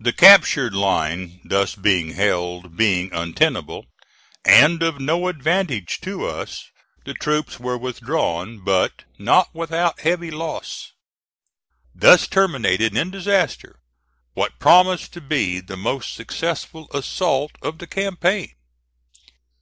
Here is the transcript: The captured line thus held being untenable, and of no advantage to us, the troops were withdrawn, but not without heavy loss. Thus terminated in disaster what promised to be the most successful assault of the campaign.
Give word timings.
The 0.00 0.14
captured 0.14 0.74
line 0.74 1.42
thus 1.44 1.74
held 1.74 2.74
being 2.74 3.12
untenable, 3.12 3.84
and 4.42 4.82
of 4.82 4.98
no 4.98 5.28
advantage 5.28 6.00
to 6.00 6.24
us, 6.26 6.64
the 7.04 7.12
troops 7.12 7.60
were 7.60 7.76
withdrawn, 7.76 8.64
but 8.64 9.04
not 9.18 9.54
without 9.54 10.00
heavy 10.00 10.30
loss. 10.30 10.92
Thus 11.94 12.26
terminated 12.26 12.96
in 12.96 13.10
disaster 13.10 13.78
what 14.32 14.58
promised 14.58 15.12
to 15.12 15.20
be 15.20 15.60
the 15.60 15.76
most 15.76 16.14
successful 16.14 16.88
assault 16.94 17.50
of 17.60 17.76
the 17.76 17.86
campaign. 17.86 18.52